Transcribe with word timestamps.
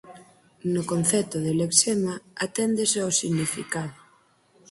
No 0.73 0.81
concepto 0.91 1.37
de 1.45 1.51
lexema 1.61 2.13
aténdese 2.45 2.97
ó 3.09 3.11
significado. 3.21 3.93